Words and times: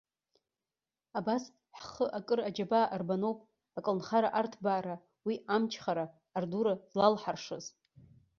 Абас 1.17 1.43
ҳхы 1.81 2.05
акыр 2.17 2.39
аџьабаа 2.47 2.85
арбаноуп 2.95 3.39
аколнхара 3.77 4.29
арҭбаара, 4.39 4.95
уи 5.25 5.35
амчхара 5.55 6.05
ардура 6.37 6.73
злалҳаршаз. 6.91 7.65